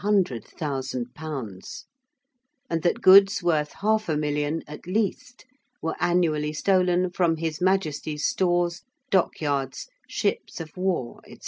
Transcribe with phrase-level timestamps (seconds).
[2.71, 5.45] _:and that goods worth half a million at least
[5.79, 11.37] were annually stolen from His Majesty's stores, dockyards, ships of war, &c.